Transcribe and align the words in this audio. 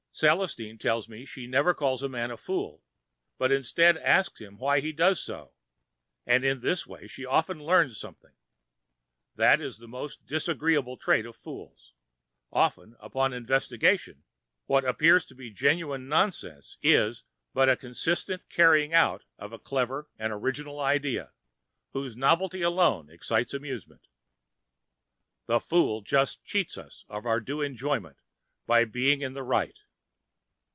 Celestine 0.13 0.77
tells 0.77 1.07
me 1.07 1.23
she 1.25 1.47
never 1.47 1.73
calls 1.73 2.03
a 2.03 2.09
man 2.09 2.31
a 2.31 2.37
fool, 2.37 2.83
but 3.37 3.49
instead 3.51 3.95
asks 3.97 4.39
him 4.41 4.57
why 4.57 4.81
he 4.81 4.91
does 4.91 5.23
so, 5.23 5.53
and 6.27 6.43
in 6.43 6.59
this 6.59 6.85
way 6.85 7.07
she 7.07 7.23
often 7.25 7.63
learns 7.63 7.97
something. 7.97 8.33
That 9.35 9.61
is 9.61 9.77
the 9.77 9.87
most 9.87 10.25
disagreeable 10.27 10.97
trait 10.97 11.25
of 11.25 11.37
fools; 11.37 11.93
often, 12.51 12.97
upon 12.99 13.31
investigation, 13.33 14.23
what 14.65 14.83
appears 14.83 15.23
to 15.25 15.33
be 15.33 15.49
genuine 15.49 16.09
nonsense 16.09 16.77
is 16.83 17.23
but 17.53 17.67
the 17.67 17.77
consistent 17.77 18.47
carrying 18.49 18.93
out 18.93 19.23
of 19.39 19.53
a 19.53 19.57
clever 19.57 20.09
and 20.19 20.33
original 20.33 20.81
idea, 20.81 21.31
whose 21.93 22.17
novelty 22.17 22.61
alone 22.61 23.09
excites 23.09 23.53
amusement. 23.53 24.07
The 25.47 25.61
fool 25.61 26.03
thus 26.07 26.35
cheats 26.35 26.77
us 26.77 27.05
of 27.07 27.25
our 27.25 27.39
due 27.39 27.61
enjoyment 27.61 28.17
by 28.67 28.83
being 28.83 29.21
in 29.21 29.33
the 29.33 29.43
right. 29.43 29.79